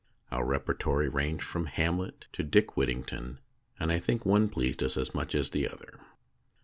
[0.31, 3.37] Our repertory ranged from "Hamlet" to "Dick Whittington,"
[3.79, 5.99] and I think one pleased us as much as the other.